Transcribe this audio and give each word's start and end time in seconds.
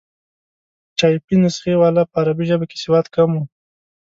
ټایپي 0.97 1.35
نسخې 1.43 1.73
والا 1.77 2.03
په 2.11 2.15
عربي 2.21 2.45
ژبه 2.49 2.65
کې 2.69 2.77
سواد 2.83 3.05
کم 3.15 3.29
وو. 3.35 3.43